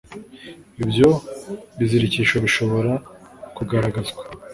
ibyo 0.83 1.09
bizirikisho 1.77 2.35
bishobora 2.45 2.93
kugaragazwa 3.55 4.21